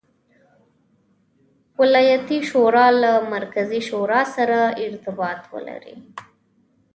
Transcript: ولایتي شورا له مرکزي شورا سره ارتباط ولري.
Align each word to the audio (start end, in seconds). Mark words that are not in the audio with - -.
ولایتي 1.81 2.39
شورا 2.49 2.87
له 3.03 3.11
مرکزي 3.33 3.81
شورا 3.89 4.21
سره 4.35 4.59
ارتباط 4.85 5.39
ولري. 5.53 5.95